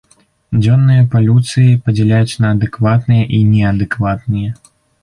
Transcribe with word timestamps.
Дзённыя 0.61 1.03
палюцыі 1.11 1.77
падзяляюцца 1.89 2.37
на 2.47 2.53
адэкватныя 2.55 3.23
і 3.39 3.45
неадэкватныя. 3.55 4.51